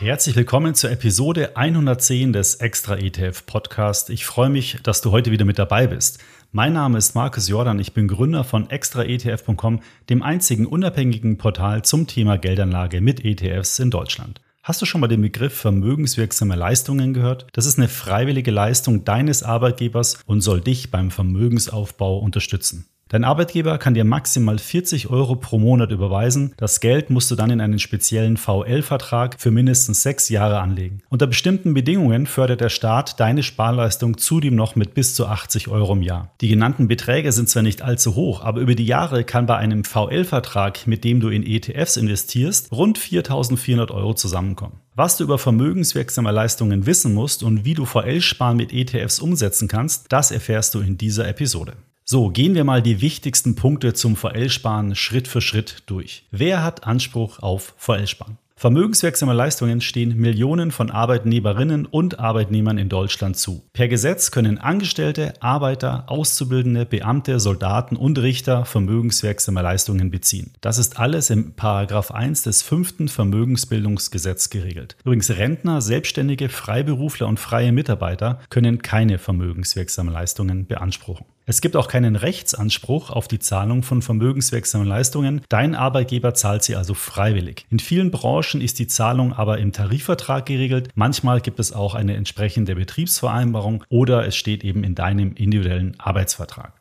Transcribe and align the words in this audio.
Herzlich 0.00 0.34
willkommen 0.34 0.74
zur 0.74 0.90
Episode 0.90 1.58
110 1.58 2.32
des 2.32 2.54
Extra 2.54 2.96
ETF 2.96 3.44
Podcast. 3.44 4.08
Ich 4.08 4.24
freue 4.24 4.48
mich, 4.48 4.78
dass 4.82 5.02
du 5.02 5.10
heute 5.10 5.30
wieder 5.30 5.44
mit 5.44 5.58
dabei 5.58 5.88
bist. 5.88 6.20
Mein 6.52 6.72
Name 6.72 6.96
ist 6.96 7.14
Markus 7.14 7.50
Jordan, 7.50 7.78
ich 7.78 7.92
bin 7.92 8.08
Gründer 8.08 8.42
von 8.42 8.70
extraetf.com, 8.70 9.80
dem 10.08 10.22
einzigen 10.22 10.64
unabhängigen 10.64 11.36
Portal 11.36 11.82
zum 11.82 12.06
Thema 12.06 12.38
Geldanlage 12.38 13.02
mit 13.02 13.26
ETFs 13.26 13.78
in 13.78 13.90
Deutschland. 13.90 14.40
Hast 14.62 14.80
du 14.80 14.86
schon 14.86 15.02
mal 15.02 15.08
den 15.08 15.20
Begriff 15.20 15.52
vermögenswirksame 15.52 16.56
Leistungen 16.56 17.12
gehört? 17.12 17.48
Das 17.52 17.66
ist 17.66 17.76
eine 17.76 17.88
freiwillige 17.88 18.52
Leistung 18.52 19.04
deines 19.04 19.42
Arbeitgebers 19.42 20.22
und 20.24 20.40
soll 20.40 20.62
dich 20.62 20.90
beim 20.90 21.10
Vermögensaufbau 21.10 22.20
unterstützen. 22.20 22.86
Dein 23.10 23.24
Arbeitgeber 23.24 23.76
kann 23.78 23.94
dir 23.94 24.04
maximal 24.04 24.56
40 24.56 25.10
Euro 25.10 25.34
pro 25.34 25.58
Monat 25.58 25.90
überweisen. 25.90 26.54
Das 26.56 26.78
Geld 26.78 27.10
musst 27.10 27.28
du 27.28 27.34
dann 27.34 27.50
in 27.50 27.60
einen 27.60 27.80
speziellen 27.80 28.36
VL-Vertrag 28.36 29.34
für 29.36 29.50
mindestens 29.50 30.04
sechs 30.04 30.28
Jahre 30.28 30.60
anlegen. 30.60 31.02
Unter 31.08 31.26
bestimmten 31.26 31.74
Bedingungen 31.74 32.28
fördert 32.28 32.60
der 32.60 32.68
Staat 32.68 33.18
deine 33.18 33.42
Sparleistung 33.42 34.16
zudem 34.16 34.54
noch 34.54 34.76
mit 34.76 34.94
bis 34.94 35.16
zu 35.16 35.26
80 35.26 35.66
Euro 35.66 35.94
im 35.94 36.02
Jahr. 36.02 36.30
Die 36.40 36.46
genannten 36.46 36.86
Beträge 36.86 37.32
sind 37.32 37.48
zwar 37.48 37.64
nicht 37.64 37.82
allzu 37.82 38.14
hoch, 38.14 38.44
aber 38.44 38.60
über 38.60 38.76
die 38.76 38.86
Jahre 38.86 39.24
kann 39.24 39.46
bei 39.46 39.56
einem 39.56 39.82
VL-Vertrag, 39.82 40.86
mit 40.86 41.02
dem 41.02 41.18
du 41.18 41.30
in 41.30 41.44
ETFs 41.44 41.96
investierst, 41.96 42.70
rund 42.70 42.96
4.400 42.96 43.90
Euro 43.90 44.14
zusammenkommen. 44.14 44.78
Was 44.94 45.16
du 45.16 45.24
über 45.24 45.38
vermögenswirksame 45.38 46.30
Leistungen 46.30 46.86
wissen 46.86 47.12
musst 47.12 47.42
und 47.42 47.64
wie 47.64 47.74
du 47.74 47.86
VL-Sparen 47.86 48.56
mit 48.56 48.72
ETFs 48.72 49.18
umsetzen 49.18 49.66
kannst, 49.66 50.12
das 50.12 50.30
erfährst 50.30 50.76
du 50.76 50.80
in 50.80 50.96
dieser 50.96 51.26
Episode. 51.26 51.72
So, 52.04 52.30
gehen 52.30 52.54
wir 52.54 52.64
mal 52.64 52.82
die 52.82 53.00
wichtigsten 53.00 53.54
Punkte 53.54 53.94
zum 53.94 54.16
VL-Sparen 54.16 54.96
Schritt 54.96 55.28
für 55.28 55.40
Schritt 55.40 55.84
durch. 55.86 56.24
Wer 56.30 56.62
hat 56.64 56.84
Anspruch 56.84 57.38
auf 57.38 57.74
VL-Sparen? 57.76 58.38
Vermögenswirksame 58.60 59.32
Leistungen 59.32 59.80
stehen 59.80 60.18
Millionen 60.18 60.70
von 60.70 60.90
Arbeitnehmerinnen 60.90 61.86
und 61.86 62.18
Arbeitnehmern 62.18 62.76
in 62.76 62.90
Deutschland 62.90 63.38
zu. 63.38 63.62
Per 63.72 63.88
Gesetz 63.88 64.32
können 64.32 64.58
Angestellte, 64.58 65.32
Arbeiter, 65.40 66.04
Auszubildende, 66.08 66.84
Beamte, 66.84 67.40
Soldaten 67.40 67.96
und 67.96 68.18
Richter 68.18 68.66
vermögenswirksame 68.66 69.62
Leistungen 69.62 70.10
beziehen. 70.10 70.50
Das 70.60 70.76
ist 70.76 70.98
alles 70.98 71.30
im 71.30 71.54
Paragraph 71.54 72.10
1 72.10 72.42
des 72.42 72.60
fünften 72.60 73.08
Vermögensbildungsgesetz 73.08 74.50
geregelt. 74.50 74.94
Übrigens 75.04 75.30
Rentner, 75.30 75.80
Selbstständige, 75.80 76.50
Freiberufler 76.50 77.28
und 77.28 77.40
freie 77.40 77.72
Mitarbeiter 77.72 78.40
können 78.50 78.82
keine 78.82 79.16
vermögenswirksamen 79.16 80.12
Leistungen 80.12 80.66
beanspruchen. 80.66 81.24
Es 81.50 81.60
gibt 81.60 81.74
auch 81.74 81.88
keinen 81.88 82.14
Rechtsanspruch 82.14 83.10
auf 83.10 83.26
die 83.26 83.40
Zahlung 83.40 83.82
von 83.82 84.02
vermögenswirksamen 84.02 84.86
Leistungen. 84.86 85.40
Dein 85.48 85.74
Arbeitgeber 85.74 86.32
zahlt 86.32 86.62
sie 86.62 86.76
also 86.76 86.94
freiwillig. 86.94 87.66
In 87.70 87.80
vielen 87.80 88.12
Branchen 88.12 88.60
ist 88.60 88.78
die 88.78 88.86
Zahlung 88.86 89.32
aber 89.32 89.58
im 89.58 89.72
Tarifvertrag 89.72 90.46
geregelt. 90.46 90.90
Manchmal 90.94 91.40
gibt 91.40 91.58
es 91.58 91.72
auch 91.72 91.96
eine 91.96 92.14
entsprechende 92.14 92.76
Betriebsvereinbarung 92.76 93.82
oder 93.88 94.24
es 94.28 94.36
steht 94.36 94.62
eben 94.62 94.84
in 94.84 94.94
deinem 94.94 95.32
individuellen 95.34 95.98
Arbeitsvertrag. 95.98 96.79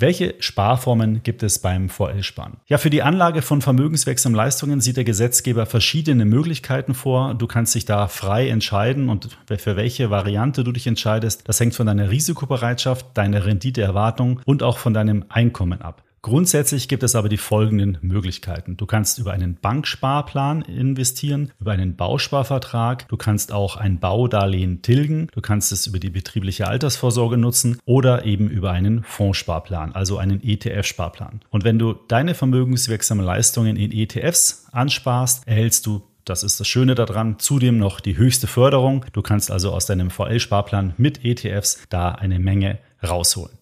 Welche 0.00 0.34
Sparformen 0.38 1.22
gibt 1.22 1.42
es 1.42 1.58
beim 1.58 1.90
VL-Sparen? 1.90 2.56
Ja, 2.68 2.78
für 2.78 2.88
die 2.88 3.02
Anlage 3.02 3.42
von 3.42 3.60
vermögenswirksamen 3.60 4.34
Leistungen 4.34 4.80
sieht 4.80 4.96
der 4.96 5.04
Gesetzgeber 5.04 5.66
verschiedene 5.66 6.24
Möglichkeiten 6.24 6.94
vor. 6.94 7.34
Du 7.34 7.46
kannst 7.46 7.74
dich 7.74 7.84
da 7.84 8.08
frei 8.08 8.48
entscheiden 8.48 9.10
und 9.10 9.36
für 9.46 9.76
welche 9.76 10.08
Variante 10.08 10.64
du 10.64 10.72
dich 10.72 10.86
entscheidest, 10.86 11.46
das 11.50 11.60
hängt 11.60 11.74
von 11.74 11.86
deiner 11.86 12.10
Risikobereitschaft, 12.10 13.08
deiner 13.12 13.44
Renditeerwartung 13.44 14.40
und 14.46 14.62
auch 14.62 14.78
von 14.78 14.94
deinem 14.94 15.26
Einkommen 15.28 15.82
ab. 15.82 16.02
Grundsätzlich 16.22 16.88
gibt 16.88 17.02
es 17.02 17.14
aber 17.14 17.30
die 17.30 17.38
folgenden 17.38 17.96
Möglichkeiten. 18.02 18.76
Du 18.76 18.84
kannst 18.84 19.18
über 19.18 19.32
einen 19.32 19.54
Banksparplan 19.54 20.60
investieren, 20.62 21.52
über 21.58 21.72
einen 21.72 21.96
Bausparvertrag, 21.96 23.08
du 23.08 23.16
kannst 23.16 23.52
auch 23.52 23.76
ein 23.76 24.00
Baudarlehen 24.00 24.82
tilgen, 24.82 25.28
du 25.32 25.40
kannst 25.40 25.72
es 25.72 25.86
über 25.86 25.98
die 25.98 26.10
betriebliche 26.10 26.68
Altersvorsorge 26.68 27.38
nutzen 27.38 27.78
oder 27.86 28.26
eben 28.26 28.50
über 28.50 28.70
einen 28.70 29.02
Fondssparplan, 29.02 29.92
also 29.92 30.18
einen 30.18 30.42
ETF-Sparplan. 30.42 31.40
Und 31.48 31.64
wenn 31.64 31.78
du 31.78 31.94
deine 32.08 32.34
vermögenswirksamen 32.34 33.24
Leistungen 33.24 33.76
in 33.76 33.90
ETFs 33.90 34.66
ansparst, 34.72 35.48
erhältst 35.48 35.86
du 35.86 36.02
das 36.26 36.42
ist 36.42 36.60
das 36.60 36.68
Schöne 36.68 36.94
daran. 36.94 37.38
Zudem 37.38 37.78
noch 37.78 37.98
die 37.98 38.16
höchste 38.16 38.46
Förderung. 38.46 39.04
Du 39.12 39.22
kannst 39.22 39.50
also 39.50 39.72
aus 39.72 39.86
deinem 39.86 40.10
VL-Sparplan 40.10 40.94
mit 40.96 41.24
ETFs 41.24 41.82
da 41.88 42.10
eine 42.10 42.38
Menge 42.38 42.78
rausholen. 43.02 43.59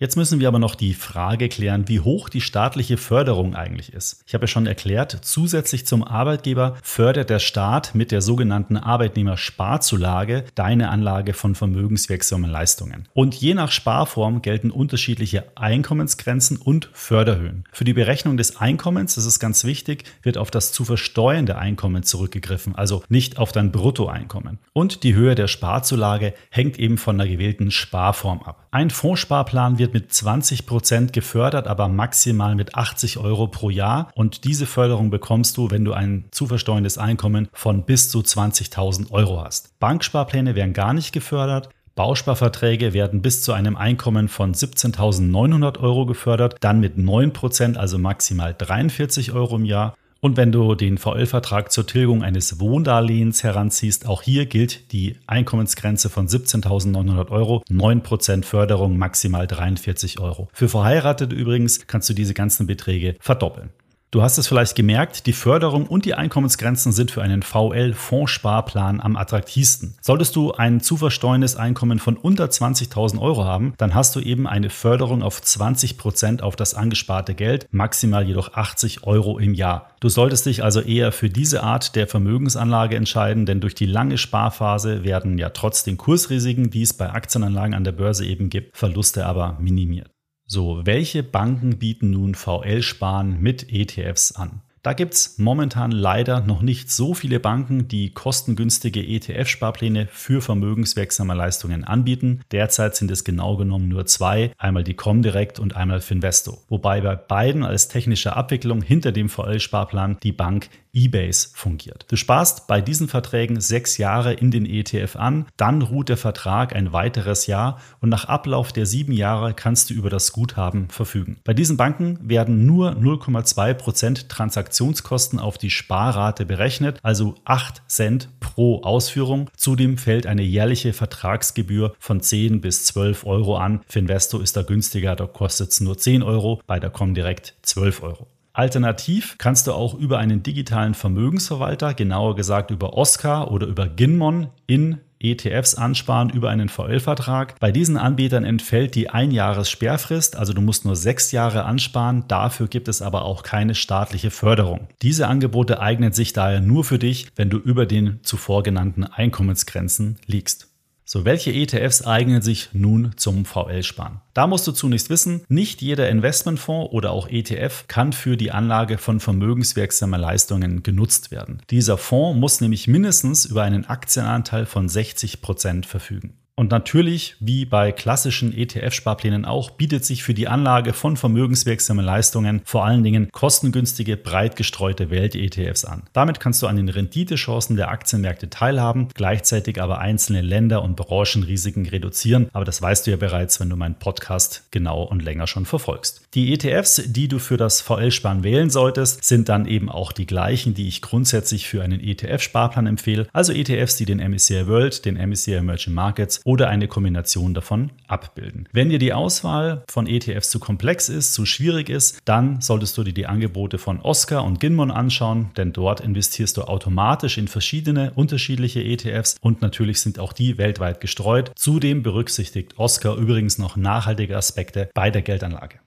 Jetzt 0.00 0.14
müssen 0.14 0.38
wir 0.38 0.46
aber 0.46 0.60
noch 0.60 0.76
die 0.76 0.94
Frage 0.94 1.48
klären, 1.48 1.88
wie 1.88 1.98
hoch 1.98 2.28
die 2.28 2.40
staatliche 2.40 2.96
Förderung 2.96 3.56
eigentlich 3.56 3.92
ist. 3.92 4.22
Ich 4.28 4.34
habe 4.34 4.44
ja 4.44 4.46
schon 4.46 4.68
erklärt, 4.68 5.18
zusätzlich 5.22 5.86
zum 5.86 6.04
Arbeitgeber 6.04 6.76
fördert 6.84 7.30
der 7.30 7.40
Staat 7.40 7.96
mit 7.96 8.12
der 8.12 8.22
sogenannten 8.22 8.76
Arbeitnehmersparzulage 8.76 10.44
deine 10.54 10.90
Anlage 10.90 11.32
von 11.32 11.56
vermögenswirksamen 11.56 12.48
Leistungen. 12.48 13.08
Und 13.12 13.34
je 13.34 13.54
nach 13.54 13.72
Sparform 13.72 14.40
gelten 14.40 14.70
unterschiedliche 14.70 15.46
Einkommensgrenzen 15.56 16.58
und 16.58 16.90
Förderhöhen. 16.92 17.64
Für 17.72 17.82
die 17.82 17.92
Berechnung 17.92 18.36
des 18.36 18.56
Einkommens, 18.56 19.16
das 19.16 19.26
ist 19.26 19.40
ganz 19.40 19.64
wichtig, 19.64 20.04
wird 20.22 20.38
auf 20.38 20.52
das 20.52 20.70
zu 20.70 20.84
versteuernde 20.84 21.58
Einkommen 21.58 22.04
zurückgegriffen, 22.04 22.76
also 22.76 23.02
nicht 23.08 23.38
auf 23.38 23.50
dein 23.50 23.72
Bruttoeinkommen. 23.72 24.60
Und 24.72 25.02
die 25.02 25.16
Höhe 25.16 25.34
der 25.34 25.48
Sparzulage 25.48 26.34
hängt 26.50 26.78
eben 26.78 26.98
von 26.98 27.18
der 27.18 27.26
gewählten 27.26 27.72
Sparform 27.72 28.42
ab. 28.42 28.68
Ein 28.70 28.90
Fondssparplan 28.90 29.78
wird 29.78 29.87
wird 29.88 29.94
mit 29.94 30.12
20 30.12 30.66
Prozent 30.66 31.12
gefördert, 31.12 31.66
aber 31.66 31.88
maximal 31.88 32.54
mit 32.54 32.74
80 32.74 33.18
Euro 33.18 33.46
pro 33.46 33.70
Jahr. 33.70 34.10
Und 34.14 34.44
diese 34.44 34.66
Förderung 34.66 35.10
bekommst 35.10 35.56
du, 35.56 35.70
wenn 35.70 35.84
du 35.84 35.92
ein 35.92 36.24
zu 36.30 36.46
versteuerndes 36.46 36.98
Einkommen 36.98 37.48
von 37.52 37.84
bis 37.84 38.10
zu 38.10 38.20
20.000 38.20 39.10
Euro 39.10 39.42
hast. 39.42 39.78
Banksparpläne 39.78 40.54
werden 40.54 40.74
gar 40.74 40.92
nicht 40.92 41.12
gefördert. 41.12 41.70
Bausparverträge 41.94 42.92
werden 42.92 43.22
bis 43.22 43.42
zu 43.42 43.52
einem 43.52 43.76
Einkommen 43.76 44.28
von 44.28 44.54
17.900 44.54 45.80
Euro 45.80 46.06
gefördert, 46.06 46.56
dann 46.60 46.80
mit 46.80 46.96
9 46.96 47.32
Prozent, 47.32 47.76
also 47.76 47.98
maximal 47.98 48.54
43 48.56 49.32
Euro 49.32 49.56
im 49.56 49.64
Jahr. 49.64 49.94
Und 50.20 50.36
wenn 50.36 50.50
du 50.50 50.74
den 50.74 50.98
VL-Vertrag 50.98 51.70
zur 51.70 51.86
Tilgung 51.86 52.24
eines 52.24 52.58
Wohndarlehens 52.58 53.44
heranziehst, 53.44 54.06
auch 54.06 54.22
hier 54.22 54.46
gilt 54.46 54.92
die 54.92 55.16
Einkommensgrenze 55.28 56.08
von 56.08 56.26
17.900 56.26 57.30
Euro, 57.30 57.62
9% 57.70 58.44
Förderung, 58.44 58.98
maximal 58.98 59.46
43 59.46 60.18
Euro. 60.18 60.48
Für 60.52 60.68
Verheiratete 60.68 61.36
übrigens 61.36 61.86
kannst 61.86 62.08
du 62.08 62.14
diese 62.14 62.34
ganzen 62.34 62.66
Beträge 62.66 63.14
verdoppeln. 63.20 63.70
Du 64.10 64.22
hast 64.22 64.38
es 64.38 64.46
vielleicht 64.46 64.74
gemerkt, 64.74 65.26
die 65.26 65.34
Förderung 65.34 65.86
und 65.86 66.06
die 66.06 66.14
Einkommensgrenzen 66.14 66.92
sind 66.92 67.10
für 67.10 67.20
einen 67.20 67.42
VL-Fondssparplan 67.42 69.02
am 69.02 69.16
attraktivsten. 69.16 69.98
Solltest 70.00 70.34
du 70.34 70.52
ein 70.52 70.80
zu 70.80 70.96
versteuerndes 70.96 71.56
Einkommen 71.56 71.98
von 71.98 72.16
unter 72.16 72.46
20.000 72.46 73.20
Euro 73.20 73.44
haben, 73.44 73.74
dann 73.76 73.94
hast 73.94 74.16
du 74.16 74.20
eben 74.20 74.46
eine 74.46 74.70
Förderung 74.70 75.22
auf 75.22 75.42
20 75.42 75.98
Prozent 75.98 76.42
auf 76.42 76.56
das 76.56 76.72
angesparte 76.72 77.34
Geld, 77.34 77.66
maximal 77.70 78.26
jedoch 78.26 78.54
80 78.54 79.04
Euro 79.04 79.38
im 79.38 79.52
Jahr. 79.52 79.90
Du 80.00 80.08
solltest 80.08 80.46
dich 80.46 80.64
also 80.64 80.80
eher 80.80 81.12
für 81.12 81.28
diese 81.28 81.62
Art 81.62 81.94
der 81.94 82.06
Vermögensanlage 82.06 82.96
entscheiden, 82.96 83.44
denn 83.44 83.60
durch 83.60 83.74
die 83.74 83.84
lange 83.84 84.16
Sparphase 84.16 85.04
werden 85.04 85.36
ja 85.36 85.50
trotz 85.50 85.84
den 85.84 85.98
Kursrisiken, 85.98 86.70
die 86.70 86.80
es 86.80 86.94
bei 86.94 87.10
Aktienanlagen 87.10 87.74
an 87.74 87.84
der 87.84 87.92
Börse 87.92 88.24
eben 88.24 88.48
gibt, 88.48 88.74
Verluste 88.74 89.26
aber 89.26 89.58
minimiert. 89.60 90.08
So, 90.50 90.86
welche 90.86 91.22
Banken 91.22 91.78
bieten 91.78 92.10
nun 92.10 92.34
VL-Sparen 92.34 93.38
mit 93.38 93.70
ETFs 93.70 94.32
an? 94.32 94.62
Da 94.82 94.92
gibt 94.92 95.14
es 95.14 95.38
momentan 95.38 95.90
leider 95.90 96.40
noch 96.40 96.62
nicht 96.62 96.90
so 96.90 97.14
viele 97.14 97.40
Banken, 97.40 97.88
die 97.88 98.10
kostengünstige 98.10 99.00
ETF-Sparpläne 99.00 100.08
für 100.10 100.40
vermögenswirksame 100.40 101.34
Leistungen 101.34 101.84
anbieten. 101.84 102.40
Derzeit 102.52 102.96
sind 102.96 103.10
es 103.10 103.24
genau 103.24 103.56
genommen 103.56 103.88
nur 103.88 104.06
zwei, 104.06 104.52
einmal 104.58 104.84
die 104.84 104.94
Comdirect 104.94 105.58
und 105.58 105.76
einmal 105.76 106.00
Finvesto. 106.00 106.58
Wobei 106.68 107.00
bei 107.00 107.16
beiden 107.16 107.64
als 107.64 107.88
technische 107.88 108.36
Abwicklung 108.36 108.82
hinter 108.82 109.12
dem 109.12 109.28
VL-Sparplan 109.28 110.18
die 110.22 110.32
Bank 110.32 110.68
eBase 110.98 111.50
fungiert. 111.54 112.06
Du 112.08 112.16
sparst 112.16 112.66
bei 112.66 112.80
diesen 112.80 113.08
Verträgen 113.08 113.60
sechs 113.60 113.98
Jahre 113.98 114.32
in 114.32 114.50
den 114.50 114.66
ETF 114.66 115.16
an, 115.16 115.46
dann 115.56 115.82
ruht 115.82 116.08
der 116.08 116.16
Vertrag 116.16 116.74
ein 116.74 116.92
weiteres 116.92 117.46
Jahr 117.46 117.80
und 118.00 118.08
nach 118.08 118.24
Ablauf 118.24 118.72
der 118.72 118.86
sieben 118.86 119.12
Jahre 119.12 119.54
kannst 119.54 119.90
du 119.90 119.94
über 119.94 120.10
das 120.10 120.32
Guthaben 120.32 120.88
verfügen. 120.88 121.38
Bei 121.44 121.54
diesen 121.54 121.76
Banken 121.76 122.18
werden 122.22 122.66
nur 122.66 122.92
0,2% 122.92 124.28
Transaktionskosten 124.68 125.38
auf 125.38 125.58
die 125.58 125.70
Sparrate 125.70 126.44
berechnet, 126.44 126.98
also 127.02 127.34
8 127.44 127.82
Cent 127.88 128.28
pro 128.40 128.82
Ausführung. 128.82 129.50
Zudem 129.56 129.96
fällt 129.96 130.26
eine 130.26 130.42
jährliche 130.42 130.92
Vertragsgebühr 130.92 131.94
von 131.98 132.20
10 132.20 132.60
bis 132.60 132.84
12 132.84 133.24
Euro 133.26 133.56
an. 133.56 133.80
Für 133.88 133.98
Investor 133.98 134.42
ist 134.42 134.56
da 134.56 134.62
günstiger, 134.62 135.16
da 135.16 135.26
kostet 135.26 135.70
es 135.70 135.80
nur 135.80 135.96
10 135.96 136.22
Euro, 136.22 136.60
bei 136.66 136.78
der 136.78 136.90
Comdirect 136.90 137.54
12 137.62 138.02
Euro. 138.02 138.26
Alternativ 138.52 139.36
kannst 139.38 139.68
du 139.68 139.72
auch 139.72 139.94
über 139.94 140.18
einen 140.18 140.42
digitalen 140.42 140.94
Vermögensverwalter, 140.94 141.94
genauer 141.94 142.34
gesagt 142.34 142.70
über 142.70 142.94
Oscar 142.94 143.50
oder 143.50 143.66
über 143.66 143.86
Ginmon 143.86 144.48
in 144.66 144.98
ETFs 145.20 145.74
ansparen 145.74 146.30
über 146.30 146.50
einen 146.50 146.68
VL-Vertrag. 146.68 147.58
Bei 147.60 147.72
diesen 147.72 147.96
Anbietern 147.96 148.44
entfällt 148.44 148.94
die 148.94 149.10
Einjahres-Sperrfrist, 149.10 150.36
also 150.36 150.52
du 150.52 150.60
musst 150.60 150.84
nur 150.84 150.96
sechs 150.96 151.32
Jahre 151.32 151.64
ansparen. 151.64 152.24
Dafür 152.28 152.68
gibt 152.68 152.88
es 152.88 153.02
aber 153.02 153.22
auch 153.24 153.42
keine 153.42 153.74
staatliche 153.74 154.30
Förderung. 154.30 154.88
Diese 155.02 155.28
Angebote 155.28 155.80
eignen 155.80 156.12
sich 156.12 156.32
daher 156.32 156.60
nur 156.60 156.84
für 156.84 156.98
dich, 156.98 157.28
wenn 157.36 157.50
du 157.50 157.58
über 157.58 157.86
den 157.86 158.20
zuvor 158.22 158.62
genannten 158.62 159.04
Einkommensgrenzen 159.04 160.18
liegst. 160.26 160.68
So, 161.10 161.24
welche 161.24 161.54
ETFs 161.54 162.02
eignen 162.04 162.42
sich 162.42 162.68
nun 162.74 163.12
zum 163.16 163.46
VL-Sparen? 163.46 164.20
Da 164.34 164.46
musst 164.46 164.66
du 164.66 164.72
zunächst 164.72 165.08
wissen, 165.08 165.40
nicht 165.48 165.80
jeder 165.80 166.10
Investmentfonds 166.10 166.92
oder 166.92 167.12
auch 167.12 167.28
ETF 167.30 167.86
kann 167.88 168.12
für 168.12 168.36
die 168.36 168.50
Anlage 168.50 168.98
von 168.98 169.18
vermögenswirksamen 169.18 170.20
Leistungen 170.20 170.82
genutzt 170.82 171.30
werden. 171.30 171.62
Dieser 171.70 171.96
Fonds 171.96 172.38
muss 172.38 172.60
nämlich 172.60 172.88
mindestens 172.88 173.46
über 173.46 173.62
einen 173.62 173.86
Aktienanteil 173.86 174.66
von 174.66 174.90
60 174.90 175.40
Prozent 175.40 175.86
verfügen. 175.86 176.34
Und 176.58 176.72
natürlich, 176.72 177.36
wie 177.38 177.66
bei 177.66 177.92
klassischen 177.92 178.52
ETF-Sparplänen 178.52 179.44
auch, 179.44 179.70
bietet 179.70 180.04
sich 180.04 180.24
für 180.24 180.34
die 180.34 180.48
Anlage 180.48 180.92
von 180.92 181.16
vermögenswirksamen 181.16 182.04
Leistungen 182.04 182.62
vor 182.64 182.84
allen 182.84 183.04
Dingen 183.04 183.30
kostengünstige, 183.30 184.16
breit 184.16 184.56
gestreute 184.56 185.08
Welt-ETFs 185.08 185.84
an. 185.84 186.02
Damit 186.14 186.40
kannst 186.40 186.60
du 186.60 186.66
an 186.66 186.74
den 186.74 186.88
Renditechancen 186.88 187.76
der 187.76 187.90
Aktienmärkte 187.90 188.50
teilhaben, 188.50 189.06
gleichzeitig 189.14 189.80
aber 189.80 190.00
einzelne 190.00 190.40
Länder 190.40 190.82
und 190.82 190.96
Branchenrisiken 190.96 191.86
reduzieren. 191.86 192.48
Aber 192.52 192.64
das 192.64 192.82
weißt 192.82 193.06
du 193.06 193.12
ja 193.12 193.16
bereits, 193.16 193.60
wenn 193.60 193.70
du 193.70 193.76
meinen 193.76 194.00
Podcast 194.00 194.64
genau 194.72 195.04
und 195.04 195.22
länger 195.22 195.46
schon 195.46 195.64
verfolgst. 195.64 196.22
Die 196.34 196.52
ETFs, 196.52 197.04
die 197.06 197.28
du 197.28 197.38
für 197.38 197.56
das 197.56 197.80
VL-Sparen 197.82 198.42
wählen 198.42 198.70
solltest, 198.70 199.22
sind 199.22 199.48
dann 199.48 199.64
eben 199.66 199.88
auch 199.88 200.10
die 200.10 200.26
gleichen, 200.26 200.74
die 200.74 200.88
ich 200.88 201.02
grundsätzlich 201.02 201.68
für 201.68 201.84
einen 201.84 202.00
ETF-Sparplan 202.00 202.88
empfehle. 202.88 203.28
Also 203.32 203.52
ETFs, 203.52 203.94
die 203.94 204.06
den 204.06 204.18
MSCI 204.18 204.66
World, 204.66 205.04
den 205.04 205.14
MSCI 205.14 205.52
Emerging 205.52 205.94
Markets 205.94 206.40
oder 206.48 206.70
eine 206.70 206.88
Kombination 206.88 207.52
davon 207.52 207.90
abbilden. 208.06 208.70
Wenn 208.72 208.88
dir 208.88 208.98
die 208.98 209.12
Auswahl 209.12 209.84
von 209.86 210.06
ETFs 210.06 210.48
zu 210.48 210.58
komplex 210.58 211.10
ist, 211.10 211.34
zu 211.34 211.44
schwierig 211.44 211.90
ist, 211.90 212.20
dann 212.24 212.62
solltest 212.62 212.96
du 212.96 213.04
dir 213.04 213.12
die 213.12 213.26
Angebote 213.26 213.76
von 213.76 214.00
Oscar 214.00 214.42
und 214.44 214.58
Ginmon 214.58 214.90
anschauen, 214.90 215.50
denn 215.58 215.74
dort 215.74 216.00
investierst 216.00 216.56
du 216.56 216.62
automatisch 216.62 217.36
in 217.36 217.48
verschiedene 217.48 218.12
unterschiedliche 218.14 218.82
ETFs 218.82 219.36
und 219.42 219.60
natürlich 219.60 220.00
sind 220.00 220.18
auch 220.18 220.32
die 220.32 220.56
weltweit 220.56 221.02
gestreut. 221.02 221.52
Zudem 221.54 222.02
berücksichtigt 222.02 222.78
Oscar 222.78 223.16
übrigens 223.16 223.58
noch 223.58 223.76
nachhaltige 223.76 224.34
Aspekte 224.34 224.88
bei 224.94 225.10
der 225.10 225.20
Geldanlage. 225.20 225.80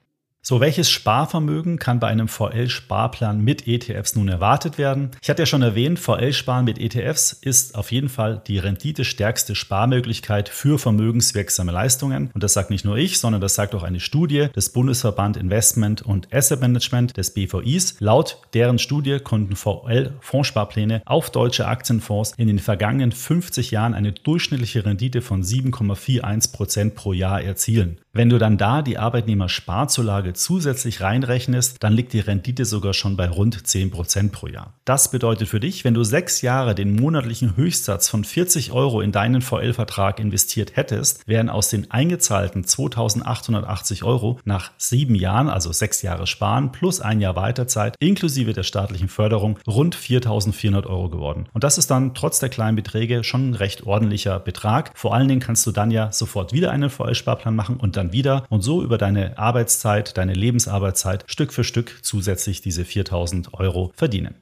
So, 0.43 0.59
welches 0.59 0.89
Sparvermögen 0.89 1.77
kann 1.77 1.99
bei 1.99 2.07
einem 2.07 2.27
VL-Sparplan 2.27 3.41
mit 3.41 3.67
ETFs 3.67 4.15
nun 4.15 4.27
erwartet 4.27 4.79
werden? 4.79 5.11
Ich 5.21 5.29
hatte 5.29 5.43
ja 5.43 5.45
schon 5.45 5.61
erwähnt, 5.61 5.99
VL-Sparen 5.99 6.65
mit 6.65 6.79
ETFs 6.79 7.31
ist 7.31 7.75
auf 7.75 7.91
jeden 7.91 8.09
Fall 8.09 8.41
die 8.47 8.57
renditestärkste 8.57 9.53
Sparmöglichkeit 9.53 10.49
für 10.49 10.79
vermögenswirksame 10.79 11.71
Leistungen. 11.71 12.31
Und 12.33 12.41
das 12.41 12.53
sagt 12.53 12.71
nicht 12.71 12.85
nur 12.85 12.97
ich, 12.97 13.19
sondern 13.19 13.39
das 13.39 13.53
sagt 13.53 13.75
auch 13.75 13.83
eine 13.83 13.99
Studie 13.99 14.47
des 14.55 14.71
Bundesverband 14.71 15.37
Investment 15.37 16.01
und 16.01 16.33
Asset 16.33 16.59
Management 16.59 17.15
des 17.17 17.35
BVIs. 17.35 17.97
Laut 17.99 18.39
deren 18.55 18.79
Studie 18.79 19.19
konnten 19.19 19.55
VL-Fondssparpläne 19.55 21.03
auf 21.05 21.29
deutsche 21.29 21.67
Aktienfonds 21.67 22.33
in 22.37 22.47
den 22.47 22.57
vergangenen 22.57 23.11
50 23.11 23.69
Jahren 23.69 23.93
eine 23.93 24.11
durchschnittliche 24.11 24.85
Rendite 24.85 25.21
von 25.21 25.43
7,41 25.43 26.51
Prozent 26.51 26.95
pro 26.95 27.13
Jahr 27.13 27.43
erzielen. 27.43 27.99
Wenn 28.11 28.29
du 28.29 28.39
dann 28.39 28.57
da 28.57 28.81
die 28.81 28.97
Arbeitnehmersparzulage 28.97 30.30
zusätzlich 30.33 31.01
reinrechnest, 31.01 31.77
dann 31.79 31.93
liegt 31.93 32.13
die 32.13 32.19
Rendite 32.19 32.65
sogar 32.65 32.93
schon 32.93 33.17
bei 33.17 33.29
rund 33.29 33.57
10% 33.57 34.31
pro 34.31 34.47
Jahr. 34.47 34.73
Das 34.85 35.11
bedeutet 35.11 35.47
für 35.47 35.59
dich, 35.59 35.83
wenn 35.83 35.93
du 35.93 36.03
sechs 36.03 36.41
Jahre 36.41 36.75
den 36.75 36.95
monatlichen 36.95 37.55
Höchstsatz 37.55 38.09
von 38.09 38.23
40 38.23 38.71
Euro 38.71 39.01
in 39.01 39.11
deinen 39.11 39.41
VL-Vertrag 39.41 40.19
investiert 40.19 40.75
hättest, 40.75 41.27
wären 41.27 41.49
aus 41.49 41.69
den 41.69 41.91
eingezahlten 41.91 42.63
2880 42.63 44.03
Euro 44.03 44.39
nach 44.45 44.71
sieben 44.77 45.15
Jahren, 45.15 45.49
also 45.49 45.71
sechs 45.71 46.01
Jahre 46.01 46.27
Sparen 46.27 46.71
plus 46.71 47.01
ein 47.01 47.21
Jahr 47.21 47.35
Weiterzeit, 47.35 47.95
inklusive 47.99 48.53
der 48.53 48.63
staatlichen 48.63 49.07
Förderung, 49.07 49.59
rund 49.67 49.95
4400 49.95 50.85
Euro 50.85 51.09
geworden. 51.09 51.47
Und 51.53 51.63
das 51.63 51.77
ist 51.77 51.91
dann 51.91 52.13
trotz 52.13 52.39
der 52.39 52.49
kleinen 52.49 52.75
Beträge 52.75 53.23
schon 53.23 53.51
ein 53.51 53.55
recht 53.55 53.85
ordentlicher 53.85 54.39
Betrag. 54.39 54.91
Vor 54.95 55.13
allen 55.13 55.27
Dingen 55.27 55.41
kannst 55.41 55.65
du 55.65 55.71
dann 55.71 55.91
ja 55.91 56.11
sofort 56.11 56.53
wieder 56.53 56.71
einen 56.71 56.89
VL-Sparplan 56.89 57.55
machen 57.55 57.77
und 57.77 57.97
dann 57.97 58.13
wieder 58.13 58.45
und 58.49 58.61
so 58.61 58.81
über 58.81 58.97
deine 58.97 59.37
Arbeitszeit, 59.37 60.17
deine 60.21 60.33
Lebensarbeitszeit 60.33 61.23
Stück 61.25 61.51
für 61.51 61.63
Stück 61.63 61.99
zusätzlich 62.03 62.61
diese 62.61 62.85
4000 62.85 63.55
Euro 63.55 63.91
verdienen. 63.95 64.35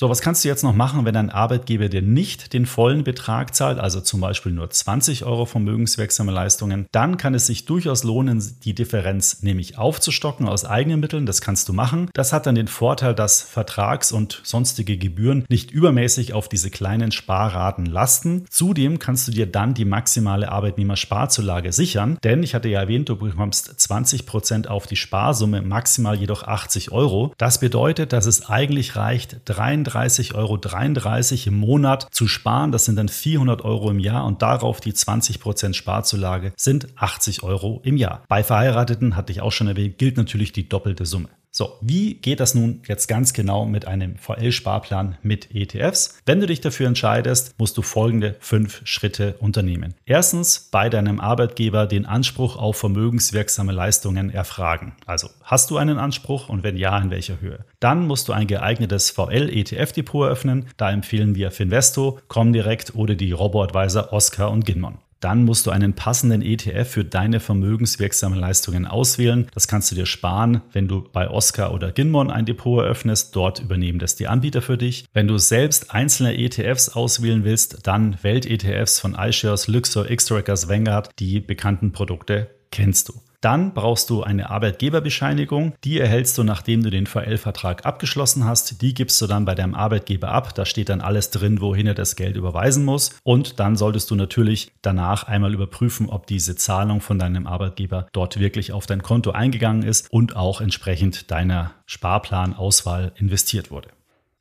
So, 0.00 0.08
was 0.08 0.22
kannst 0.22 0.42
du 0.42 0.48
jetzt 0.48 0.64
noch 0.64 0.74
machen, 0.74 1.04
wenn 1.04 1.12
dein 1.12 1.28
Arbeitgeber 1.28 1.90
dir 1.90 2.00
nicht 2.00 2.54
den 2.54 2.64
vollen 2.64 3.04
Betrag 3.04 3.54
zahlt, 3.54 3.78
also 3.78 4.00
zum 4.00 4.22
Beispiel 4.22 4.50
nur 4.50 4.70
20 4.70 5.26
Euro 5.26 5.44
vermögenswirksame 5.44 6.32
Leistungen? 6.32 6.86
Dann 6.90 7.18
kann 7.18 7.34
es 7.34 7.46
sich 7.46 7.66
durchaus 7.66 8.02
lohnen, 8.02 8.42
die 8.64 8.74
Differenz 8.74 9.42
nämlich 9.42 9.76
aufzustocken 9.76 10.48
aus 10.48 10.64
eigenen 10.64 11.00
Mitteln. 11.00 11.26
Das 11.26 11.42
kannst 11.42 11.68
du 11.68 11.74
machen. 11.74 12.08
Das 12.14 12.32
hat 12.32 12.46
dann 12.46 12.54
den 12.54 12.66
Vorteil, 12.66 13.14
dass 13.14 13.42
Vertrags- 13.42 14.10
und 14.10 14.40
sonstige 14.42 14.96
Gebühren 14.96 15.44
nicht 15.50 15.70
übermäßig 15.70 16.32
auf 16.32 16.48
diese 16.48 16.70
kleinen 16.70 17.12
Sparraten 17.12 17.84
lasten. 17.84 18.46
Zudem 18.48 19.00
kannst 19.00 19.28
du 19.28 19.32
dir 19.32 19.44
dann 19.44 19.74
die 19.74 19.84
maximale 19.84 20.50
Arbeitnehmersparzulage 20.50 21.72
sichern, 21.74 22.16
denn 22.24 22.42
ich 22.42 22.54
hatte 22.54 22.70
ja 22.70 22.80
erwähnt, 22.80 23.10
du 23.10 23.16
bekommst 23.16 23.78
20 23.78 24.24
Prozent 24.24 24.66
auf 24.66 24.86
die 24.86 24.96
Sparsumme, 24.96 25.60
maximal 25.60 26.16
jedoch 26.16 26.44
80 26.44 26.90
Euro. 26.90 27.34
Das 27.36 27.60
bedeutet, 27.60 28.14
dass 28.14 28.24
es 28.24 28.48
eigentlich 28.48 28.96
reicht, 28.96 29.42
33 29.44 29.89
33,33 29.90 30.34
Euro 30.34 31.48
im 31.48 31.58
Monat 31.58 32.08
zu 32.10 32.26
sparen. 32.28 32.72
Das 32.72 32.84
sind 32.84 32.96
dann 32.96 33.08
400 33.08 33.62
Euro 33.62 33.90
im 33.90 33.98
Jahr 33.98 34.24
und 34.24 34.42
darauf 34.42 34.80
die 34.80 34.92
20% 34.92 35.74
Sparzulage 35.74 36.52
sind 36.56 36.88
80 36.96 37.42
Euro 37.42 37.80
im 37.84 37.96
Jahr. 37.96 38.22
Bei 38.28 38.42
Verheirateten, 38.42 39.16
hatte 39.16 39.32
ich 39.32 39.40
auch 39.40 39.52
schon 39.52 39.68
erwähnt, 39.68 39.98
gilt 39.98 40.16
natürlich 40.16 40.52
die 40.52 40.68
doppelte 40.68 41.06
Summe. 41.06 41.28
So, 41.52 41.76
wie 41.80 42.14
geht 42.14 42.38
das 42.38 42.54
nun 42.54 42.82
jetzt 42.86 43.08
ganz 43.08 43.32
genau 43.32 43.66
mit 43.66 43.84
einem 43.84 44.16
VL-Sparplan 44.16 45.18
mit 45.22 45.52
ETFs? 45.52 46.20
Wenn 46.24 46.38
du 46.38 46.46
dich 46.46 46.60
dafür 46.60 46.86
entscheidest, 46.86 47.58
musst 47.58 47.76
du 47.76 47.82
folgende 47.82 48.36
fünf 48.38 48.82
Schritte 48.84 49.34
unternehmen. 49.40 49.94
Erstens, 50.06 50.68
bei 50.70 50.88
deinem 50.88 51.18
Arbeitgeber 51.18 51.88
den 51.88 52.06
Anspruch 52.06 52.56
auf 52.56 52.76
vermögenswirksame 52.76 53.72
Leistungen 53.72 54.30
erfragen. 54.30 54.94
Also, 55.06 55.28
hast 55.42 55.72
du 55.72 55.76
einen 55.76 55.98
Anspruch 55.98 56.48
und 56.48 56.62
wenn 56.62 56.76
ja, 56.76 56.96
in 56.98 57.10
welcher 57.10 57.40
Höhe? 57.40 57.64
Dann 57.80 58.06
musst 58.06 58.28
du 58.28 58.32
ein 58.32 58.46
geeignetes 58.46 59.10
VL-ETF-Depot 59.10 60.26
eröffnen. 60.26 60.66
Da 60.76 60.92
empfehlen 60.92 61.34
wir 61.34 61.50
Finvesto, 61.50 62.20
Comdirect 62.28 62.94
oder 62.94 63.16
die 63.16 63.32
Robo-Advisor 63.32 64.12
Oscar 64.12 64.52
und 64.52 64.64
Ginmon. 64.64 64.98
Dann 65.20 65.44
musst 65.44 65.66
du 65.66 65.70
einen 65.70 65.92
passenden 65.92 66.42
ETF 66.42 66.88
für 66.88 67.04
deine 67.04 67.40
vermögenswirksamen 67.40 68.38
Leistungen 68.38 68.86
auswählen. 68.86 69.46
Das 69.54 69.68
kannst 69.68 69.90
du 69.90 69.94
dir 69.94 70.06
sparen, 70.06 70.62
wenn 70.72 70.88
du 70.88 71.06
bei 71.12 71.28
Oscar 71.28 71.74
oder 71.74 71.92
Ginmon 71.92 72.30
ein 72.30 72.46
Depot 72.46 72.82
eröffnest. 72.82 73.36
Dort 73.36 73.60
übernehmen 73.60 73.98
das 73.98 74.16
die 74.16 74.28
Anbieter 74.28 74.62
für 74.62 74.78
dich. 74.78 75.04
Wenn 75.12 75.28
du 75.28 75.38
selbst 75.38 75.94
einzelne 75.94 76.38
ETFs 76.38 76.88
auswählen 76.88 77.44
willst, 77.44 77.86
dann 77.86 78.16
Welt-ETFs 78.22 78.98
von 78.98 79.14
iShares, 79.14 79.68
Luxor, 79.68 80.10
X-Trackers, 80.10 80.68
Vanguard. 80.68 81.10
Die 81.18 81.40
bekannten 81.40 81.92
Produkte 81.92 82.48
kennst 82.70 83.10
du. 83.10 83.14
Dann 83.40 83.72
brauchst 83.72 84.10
du 84.10 84.22
eine 84.22 84.50
Arbeitgeberbescheinigung. 84.50 85.74
Die 85.84 85.98
erhältst 85.98 86.36
du, 86.36 86.44
nachdem 86.44 86.82
du 86.82 86.90
den 86.90 87.06
VL-Vertrag 87.06 87.86
abgeschlossen 87.86 88.44
hast. 88.44 88.82
Die 88.82 88.92
gibst 88.92 89.20
du 89.22 89.26
dann 89.26 89.44
bei 89.46 89.54
deinem 89.54 89.74
Arbeitgeber 89.74 90.28
ab. 90.28 90.54
Da 90.54 90.66
steht 90.66 90.90
dann 90.90 91.00
alles 91.00 91.30
drin, 91.30 91.60
wohin 91.60 91.86
er 91.86 91.94
das 91.94 92.16
Geld 92.16 92.36
überweisen 92.36 92.84
muss. 92.84 93.18
Und 93.22 93.58
dann 93.58 93.76
solltest 93.76 94.10
du 94.10 94.14
natürlich 94.14 94.72
danach 94.82 95.24
einmal 95.24 95.54
überprüfen, 95.54 96.10
ob 96.10 96.26
diese 96.26 96.54
Zahlung 96.56 97.00
von 97.00 97.18
deinem 97.18 97.46
Arbeitgeber 97.46 98.08
dort 98.12 98.38
wirklich 98.38 98.72
auf 98.72 98.86
dein 98.86 99.02
Konto 99.02 99.30
eingegangen 99.30 99.82
ist 99.82 100.12
und 100.12 100.36
auch 100.36 100.60
entsprechend 100.60 101.30
deiner 101.30 101.72
Sparplanauswahl 101.86 103.12
investiert 103.16 103.70
wurde. 103.70 103.88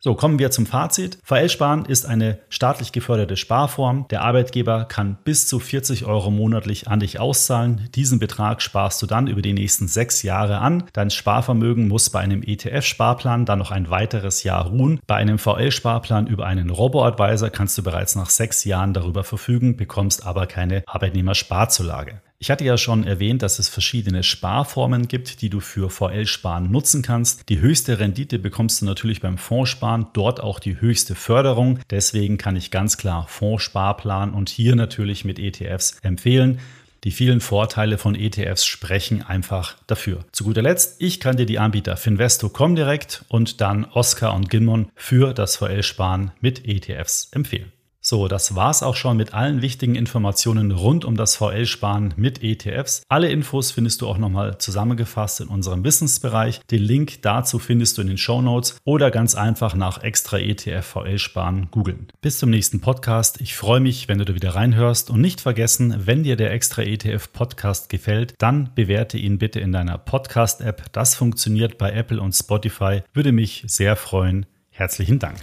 So, 0.01 0.15
kommen 0.15 0.39
wir 0.39 0.49
zum 0.49 0.65
Fazit. 0.65 1.17
VL-Sparen 1.25 1.83
ist 1.83 2.05
eine 2.05 2.39
staatlich 2.47 2.93
geförderte 2.93 3.35
Sparform. 3.35 4.05
Der 4.09 4.21
Arbeitgeber 4.21 4.85
kann 4.85 5.17
bis 5.25 5.45
zu 5.45 5.59
40 5.59 6.05
Euro 6.05 6.31
monatlich 6.31 6.87
an 6.87 7.01
dich 7.01 7.19
auszahlen. 7.19 7.89
Diesen 7.95 8.17
Betrag 8.17 8.61
sparst 8.61 9.01
du 9.01 9.07
dann 9.07 9.27
über 9.27 9.41
die 9.41 9.51
nächsten 9.51 9.89
sechs 9.89 10.23
Jahre 10.23 10.59
an. 10.59 10.85
Dein 10.93 11.09
Sparvermögen 11.09 11.89
muss 11.89 12.09
bei 12.11 12.21
einem 12.21 12.43
ETF-Sparplan 12.43 13.43
dann 13.43 13.59
noch 13.59 13.71
ein 13.71 13.89
weiteres 13.89 14.43
Jahr 14.43 14.67
ruhen. 14.67 15.01
Bei 15.05 15.15
einem 15.15 15.37
VL-Sparplan 15.37 16.27
über 16.27 16.45
einen 16.45 16.69
Robo-Advisor 16.69 17.49
kannst 17.49 17.77
du 17.77 17.83
bereits 17.83 18.15
nach 18.15 18.29
sechs 18.29 18.63
Jahren 18.63 18.93
darüber 18.93 19.25
verfügen, 19.25 19.75
bekommst 19.75 20.25
aber 20.25 20.47
keine 20.47 20.83
Arbeitnehmersparzulage. 20.87 22.21
Ich 22.41 22.49
hatte 22.49 22.63
ja 22.63 22.77
schon 22.77 23.03
erwähnt, 23.03 23.41
dass 23.41 23.59
es 23.59 23.67
verschiedene 23.67 24.23
Sparformen 24.23 25.09
gibt, 25.09 25.41
die 25.41 25.49
du 25.49 25.59
für 25.59 25.89
VL-Sparen 25.89 26.71
nutzen 26.71 27.01
kannst. 27.01 27.49
Die 27.49 27.59
höchste 27.59 27.99
Rendite 27.99 28.39
bekommst 28.39 28.81
du 28.81 28.85
natürlich 28.85 29.19
beim 29.19 29.37
Fondssparen, 29.37 30.07
dort 30.13 30.39
auch 30.39 30.59
die 30.59 30.79
höchste 30.79 31.15
Förderung. 31.15 31.79
Deswegen 31.89 32.37
kann 32.37 32.55
ich 32.55 32.71
ganz 32.71 32.95
klar 32.95 33.27
Fondssparplan 33.27 34.33
und 34.33 34.47
hier 34.47 34.77
natürlich 34.77 35.25
mit 35.25 35.37
ETFs 35.37 35.99
empfehlen. 36.01 36.59
Die 37.03 37.11
vielen 37.11 37.41
Vorteile 37.41 37.97
von 37.97 38.15
ETFs 38.15 38.65
sprechen 38.65 39.21
einfach 39.21 39.75
dafür. 39.87 40.23
Zu 40.31 40.45
guter 40.45 40.61
Letzt, 40.61 41.01
ich 41.01 41.19
kann 41.19 41.35
dir 41.35 41.45
die 41.45 41.59
Anbieter 41.59 41.97
Finvesto 41.97 42.47
Comdirect 42.47 43.25
und 43.27 43.59
dann 43.59 43.83
Oscar 43.83 44.33
und 44.33 44.49
Ginmon 44.49 44.89
für 44.95 45.33
das 45.33 45.57
VL-Sparen 45.57 46.31
mit 46.39 46.65
ETFs 46.65 47.27
empfehlen. 47.31 47.73
So, 48.01 48.29
das 48.29 48.55
war's 48.55 48.81
auch 48.81 48.95
schon 48.95 49.17
mit 49.17 49.33
allen 49.33 49.61
wichtigen 49.61 49.95
Informationen 49.95 50.71
rund 50.71 51.03
um 51.03 51.17
das 51.17 51.35
VL-Sparen 51.35 52.13
mit 52.15 52.41
ETFs. 52.41 53.03
Alle 53.09 53.29
Infos 53.29 53.71
findest 53.71 54.01
du 54.01 54.07
auch 54.07 54.17
nochmal 54.17 54.57
zusammengefasst 54.57 55.41
in 55.41 55.49
unserem 55.49 55.83
Wissensbereich. 55.83 56.61
Den 56.71 56.81
Link 56.81 57.21
dazu 57.23 57.59
findest 57.59 57.97
du 57.97 58.01
in 58.01 58.07
den 58.07 58.17
Show 58.17 58.41
Notes 58.41 58.77
oder 58.85 59.11
ganz 59.11 59.35
einfach 59.35 59.75
nach 59.75 60.01
extra 60.01 60.39
ETF 60.39 60.85
VL-Sparen 60.85 61.67
googeln. 61.71 62.07
Bis 62.21 62.39
zum 62.39 62.51
nächsten 62.51 62.79
Podcast. 62.79 63.41
Ich 63.41 63.55
freue 63.55 63.81
mich, 63.81 64.07
wenn 64.07 64.17
du 64.17 64.25
da 64.25 64.33
wieder 64.33 64.55
reinhörst 64.55 65.09
und 65.09 65.19
nicht 65.19 65.41
vergessen, 65.41 66.07
wenn 66.07 66.23
dir 66.23 66.37
der 66.37 66.53
extra 66.53 66.83
ETF 66.83 67.33
Podcast 67.33 67.89
gefällt, 67.89 68.33
dann 68.37 68.69
bewerte 68.75 69.17
ihn 69.17 69.39
bitte 69.39 69.59
in 69.59 69.73
deiner 69.73 69.97
Podcast-App. 69.97 70.93
Das 70.93 71.15
funktioniert 71.15 71.77
bei 71.77 71.91
Apple 71.91 72.21
und 72.21 72.31
Spotify. 72.31 73.01
Würde 73.13 73.33
mich 73.33 73.63
sehr 73.67 73.97
freuen. 73.97 74.45
Herzlichen 74.71 75.19
Dank. 75.19 75.35